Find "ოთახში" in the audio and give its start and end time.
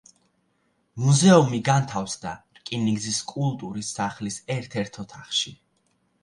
5.05-5.55